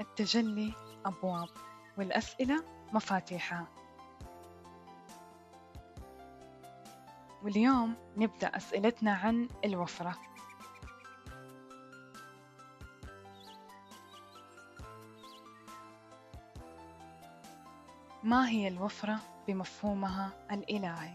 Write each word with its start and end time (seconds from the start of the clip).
التجلي 0.00 0.72
أبواب 1.06 1.48
والأسئلة 1.98 2.64
مفاتيحها 2.92 3.66
واليوم 7.42 7.94
نبدأ 8.16 8.46
أسئلتنا 8.56 9.12
عن 9.12 9.48
الوفرة 9.64 10.16
ما 18.22 18.48
هي 18.48 18.68
الوفرة 18.68 19.18
بمفهومها 19.48 20.30
الإلهي؟ 20.50 21.10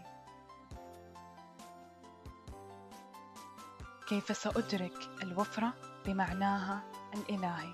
كيف 4.08 4.36
سأدرك 4.36 5.08
الوفرة 5.22 5.74
بمعناها 6.06 6.82
الإلهي؟ 7.14 7.72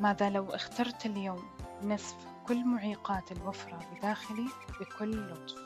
ماذا 0.00 0.30
لو 0.30 0.54
اخترت 0.54 1.06
اليوم 1.06 1.44
نصف 1.82 2.16
كل 2.48 2.64
معيقات 2.64 3.32
الوفرة 3.32 3.80
بداخلي 3.92 4.46
بكل 4.80 5.30
لطف؟ 5.30 5.56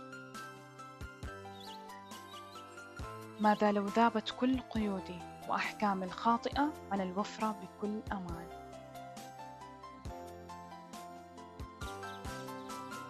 ماذا 3.40 3.72
لو 3.72 3.86
ذابت 3.86 4.34
كل 4.40 4.60
قيودي 4.60 5.18
وأحكامي 5.48 6.04
الخاطئة 6.04 6.72
عن 6.92 7.00
الوفرة 7.00 7.56
بكل 7.62 8.00
أمان؟ 8.12 8.48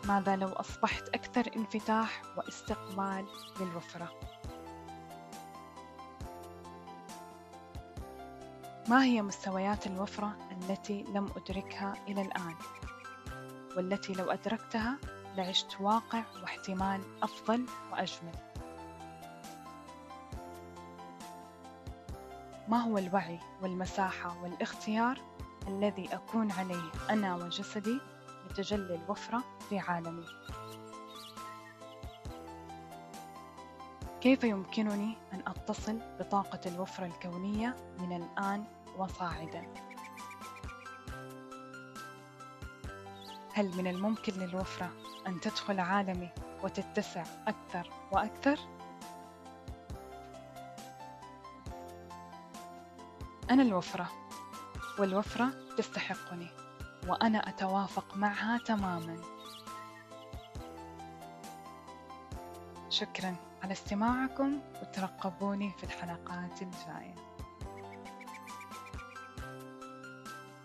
ماذا 0.04 0.36
لو 0.36 0.48
أصبحت 0.48 1.08
أكثر 1.08 1.50
انفتاح 1.56 2.22
وإستقبال 2.36 3.26
للوفرة؟ 3.60 4.10
ما 8.90 9.04
هي 9.04 9.22
مستويات 9.22 9.86
الوفرة 9.86 10.36
التي 10.50 11.02
لم 11.02 11.28
أدركها 11.36 11.94
إلى 12.08 12.22
الآن؟ 12.22 12.54
والتي 13.76 14.12
لو 14.12 14.30
أدركتها 14.30 14.98
لعشت 15.36 15.80
واقع 15.80 16.22
واحتمال 16.42 17.00
أفضل 17.22 17.66
وأجمل. 17.92 18.34
ما 22.68 22.78
هو 22.82 22.98
الوعي 22.98 23.38
والمساحة 23.62 24.42
والاختيار 24.42 25.20
الذي 25.68 26.14
أكون 26.14 26.52
عليه 26.52 26.90
أنا 27.10 27.36
وجسدي 27.36 28.00
لتجلي 28.50 28.94
الوفرة 28.94 29.44
في 29.68 29.78
عالمي؟ 29.78 30.26
كيف 34.20 34.44
يمكنني 34.44 35.16
أن 35.32 35.42
أتصل 35.46 35.98
بطاقة 36.20 36.60
الوفرة 36.66 37.06
الكونية 37.06 37.76
من 37.98 38.16
الآن 38.16 38.64
وصاعدا؟ 39.00 39.66
هل 43.54 43.76
من 43.76 43.86
الممكن 43.86 44.32
للوفرة 44.32 44.90
أن 45.26 45.40
تدخل 45.40 45.80
عالمي 45.80 46.28
وتتسع 46.62 47.24
أكثر 47.48 47.90
وأكثر؟ 48.12 48.58
أنا 53.50 53.62
الوفرة 53.62 54.10
والوفرة 54.98 55.50
تستحقني 55.78 56.48
وأنا 57.08 57.48
أتوافق 57.48 58.16
معها 58.16 58.58
تماما 58.58 59.16
شكرا 62.88 63.36
على 63.62 63.72
استماعكم 63.72 64.60
وترقبوني 64.82 65.70
في 65.70 65.84
الحلقات 65.84 66.62
الجاية 66.62 67.14